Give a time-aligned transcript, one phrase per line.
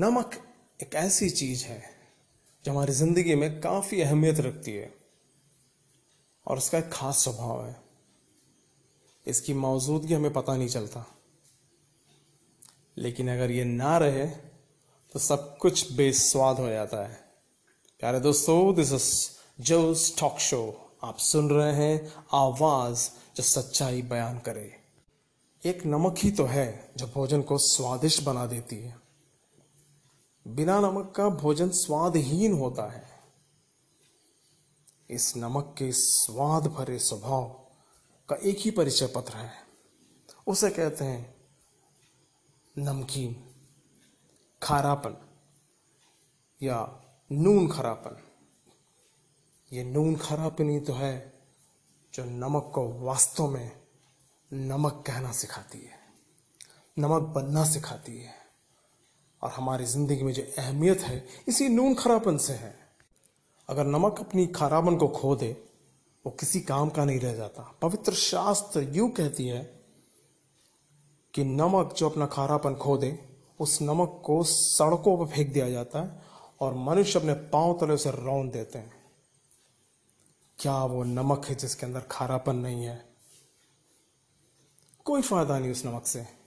[0.00, 0.34] नमक
[0.82, 1.82] एक ऐसी चीज़ है
[2.64, 4.94] जो हमारी ज़िंदगी में काफ़ी अहमियत रखती है
[6.46, 7.76] और उसका एक खास स्वभाव है।
[9.26, 11.04] इसकी मौजूदगी हमें पता नहीं चलता।
[12.98, 14.26] लेकिन अगर ये ना रहे
[15.14, 17.20] तो सब कुछ बेस्वाद हो जाता है।
[18.00, 24.38] प्यारे दोस्तों this is Joe's talk show आप सुन रहे हैं आवाज़ जो सच्चाई बयान
[24.38, 24.80] करे।
[25.64, 29.07] एक नमक ही तो है जो भोजन को स्वादिष्ट बना देती है।
[30.48, 33.02] बिना नमक का भोजन स्वादहीन होता है।
[35.10, 37.44] इस नमक के स्वाद भरे स्वभाव
[38.28, 39.50] का एक ही परिचय पत्र है।
[40.46, 41.34] उसे कहते हैं
[42.78, 43.36] नमकीन,
[44.62, 45.16] खारापन
[46.62, 46.80] या
[47.32, 48.22] नून खरापन।
[49.72, 51.42] ये नून खरापन ही तो है
[52.14, 53.70] जो नमक को वास्तव में
[54.52, 55.98] नमक कहना सिखाती है,
[56.98, 58.47] नमक बनना सिखाती है।
[59.42, 62.78] और हमारी ज़िंदगी में जो अहमियत है, इसी नून खरापन से है।
[63.68, 65.64] अगर नमक अपनी खराबन को खो दे,
[66.24, 69.62] वो किसी काम का नहीं रह जाता। पवित्र शास्त्र यू कहती है
[71.34, 73.18] कि नमक जो अपना खारापन खो दे,
[73.60, 76.22] उस नमक को सड़कों पर फेंक दिया जाता है
[76.60, 78.92] और मनुष्य अपने पाँव तले उसे रौन देते हैं।
[80.58, 83.04] क्या वो नमक है जिसके अंदर खारापन नहीं है?
[85.04, 86.37] कोई फ़ायदा नहीं उस नमक से।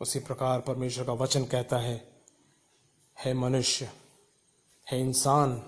[0.00, 2.24] उसी प्रकार परमेश्वर का वचन कहता है
[3.18, 3.90] है मनुष्य,
[4.90, 5.58] है इंसान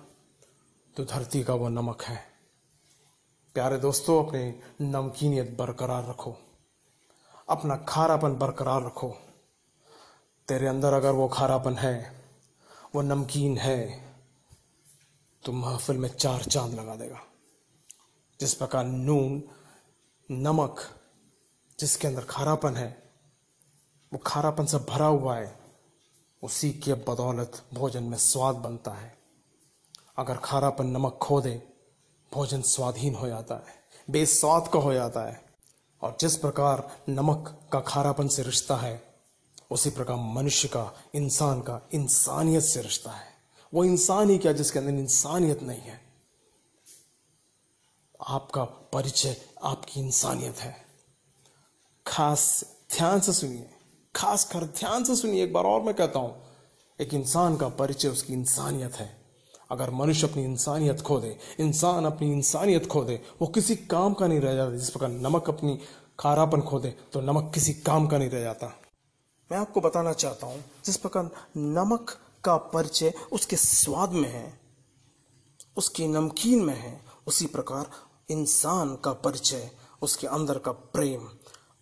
[0.97, 2.25] तो धरती का वो नमक है।
[3.55, 6.37] प्यारे दोस्तों, अपने नमकीनियत बरकरार रखो।
[7.49, 9.09] अपना खारापन बरकरार रखो।
[10.49, 12.25] तेरे अंदर अगर वो खारापन है,
[12.95, 14.09] वो नमकीन है
[15.45, 17.21] तो महफिल में चार चाँद लगा देगा।
[18.41, 19.43] जिस प्रकार नून,
[20.31, 20.81] नमक,
[21.81, 23.02] जिसके अंदर खारापन है
[24.13, 25.61] वो खारापन से भरा हुआ है,
[26.43, 29.19] उसी के बदौलत भोजन में स्वाद बनता है।
[30.17, 31.63] अगर खारापन नमक खो दे,
[32.35, 35.45] भोजन स्वादहीन हो जाता है, बेस्वाद का हो जाता है।
[36.03, 39.15] और जिस प्रकार नमक का खारापन से रिश्ता है,
[39.71, 43.33] उसी प्रकार मनुष्य का, इंसान का इंसानियत से रिश्ता है।
[43.75, 46.01] वो इंसान ही क्या जिसके अंदर इंसानियत नहीं है?
[48.29, 50.87] आपका परिचय आपकी इंसानियत है।
[52.07, 52.65] खास
[52.97, 53.72] ध्यान से सुनिए।
[54.15, 56.35] खास कर ध्यान से सुनिए, एक बार और मैं कहता हूँ,
[56.99, 59.11] एक इंसान का परिचय उसकी इंसानियत है।
[59.71, 64.27] अगर मनुष्य अपनी इंसानियत खो दे, इंसान अपनी इंसानियत खो दे, वो किसी काम का
[64.27, 65.79] नहीं रह जाता, जिस प्रकार नमक अपनी
[66.21, 68.67] खारापन खो दे तो नमक किसी काम का नहीं रह जाता।
[69.51, 74.53] मैं आपको बताना चाहता हूँ, जिस प्रकार नमक का परिचय उसके स्वाद में है,
[75.77, 77.91] उसकी नमकीन में है, उसी प्रकार
[78.31, 79.71] इंसान का परिचय,
[80.03, 81.29] उसके अंदर का प्रेम,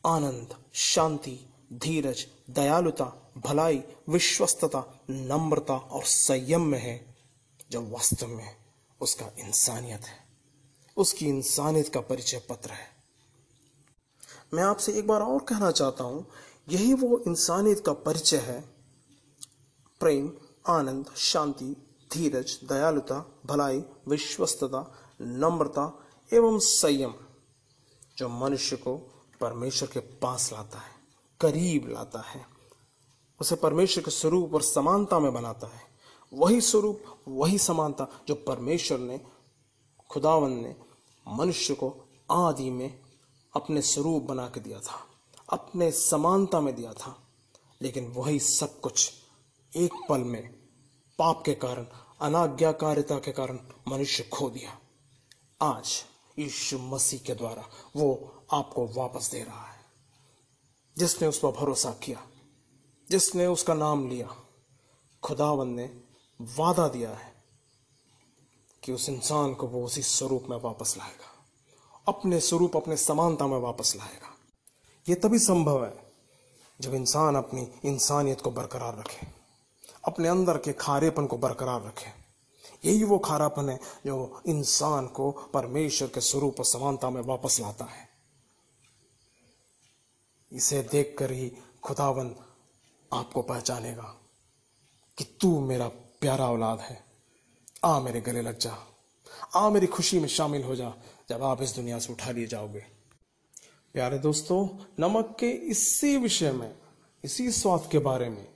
[0.05, 1.39] आनंद, शांति
[1.73, 7.15] धीरज, दयालुता, भलाई, विश्वस्तता, नम्रता और संयम में है।
[7.71, 8.57] जो वास्तव में
[9.01, 10.27] उसका इंसानियत है,
[10.97, 12.89] उसकी इंसानियत का परिचय पत्र है।
[14.55, 16.27] मैं आपसे एक बार और कहना चाहता हूँ,
[16.69, 18.61] यही वो इंसानियत का परिचय है।
[20.01, 20.33] प्रेम,
[20.67, 21.77] आनंद, शांति,
[22.13, 27.15] धीरज, दयालुता, भलाई, विश्वस्तता, नम्रता एवं संयम
[28.19, 28.97] जो मनुष्य को
[29.41, 31.00] परमेश्वर के पास लाता है।
[31.41, 32.47] करीब लाता है।
[33.41, 35.83] उसे परमेश्वर के स्वरूप और समानता में बनाता है।
[36.33, 39.21] वही स्वरूप, वही समानता जो परमेश्वर ने,
[40.11, 40.77] खुदावन ने
[41.29, 43.01] मनुष्य को आदि में
[43.57, 45.07] अपने स्वरूप बना के दिया था,
[45.51, 47.23] अपने समानता में दिया था।
[47.83, 49.13] लेकिन वही सब कुछ
[49.77, 50.53] एक पल में
[51.19, 51.87] पाप के कारण,
[52.21, 53.59] अनाज्ञाकारिता के कारण
[53.89, 54.79] मनुष्य खो दिया।
[55.63, 56.05] आज
[56.39, 57.65] यीशु मसीह के द्वारा
[57.97, 59.80] वो आपको वापस दे रहा है।
[60.99, 62.23] जिसने उस पर भरोसा किया,
[63.11, 64.37] जिसने उसका नाम लिया,
[65.23, 65.91] खुदावन ने
[66.41, 67.33] वादा दिया है
[68.83, 71.31] कि उस इंसान को वो उसी स्वरूप में वापस लाएगा,
[72.09, 74.35] अपने स्वरूप, अपने समानता में वापस लाएगा।
[75.09, 76.13] ये तभी संभव है
[76.81, 79.27] जब इंसान अपनी इंसानियत को बरकरार रखे,
[80.05, 82.11] अपने अंदर के खारेपन को बरकरार रखे।
[82.85, 87.85] यही वो खारापन है जो इंसान को परमेश्वर के स्वरूप और समानता में वापस लाता
[87.85, 88.10] है।
[90.53, 91.53] इसे देखकर ही
[91.83, 92.35] खुदावन
[93.13, 94.17] आपको पहचानेगा
[95.19, 97.05] कि तू मेरा प्यारा औलाद है।
[97.85, 98.77] आ मेरे गले लग जा।
[99.55, 100.93] आ मेरी खुशी में शामिल हो जा,
[101.29, 102.87] जब आप इस दुनिया से उठा लिए जाओगे।
[103.93, 106.79] प्यारे दोस्तों, नमक के इसी विषय में,
[107.25, 108.49] इसी स्वाद के बारे में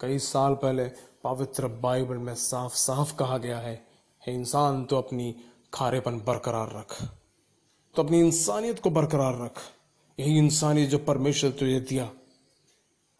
[0.00, 0.84] कई साल पहले
[1.24, 3.86] पवित्र बाइबल में साफ़ साफ़ कहा गया है,
[4.26, 5.44] हे इंसान तो अपनी
[5.74, 7.02] खारेपन बरकरार रख।
[7.94, 9.58] तो अपनी इंसानियत को बरकरार रख।
[10.18, 12.12] यही इंसान इंसानियत जो परमेश्वर तुझे दिया,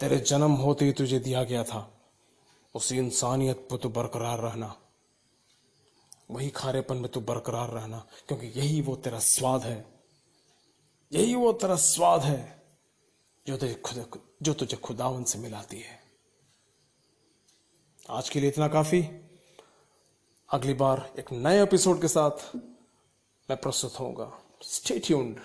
[0.01, 2.01] तेरे जन्म होते ही तुझे दिया गया था,
[2.75, 4.79] उसी इंसानियत पर तो बरकरार रहना।
[6.31, 9.87] वही खारेपन में तू बरकरार रहना, क्योंकि यही वो तेरा स्वाद है।
[11.13, 12.63] यही वो तेरा स्वाद है
[13.47, 16.01] जो तुझे खुद, जो तुझे खुदावन से मिलाती है।
[18.11, 19.03] आज के लिए इतना काफ़ी।
[20.53, 22.57] अगली बार एक नए एपिसोड के साथ
[23.51, 25.41] मैं प्रस्तुत होऊँगा। Stay tuned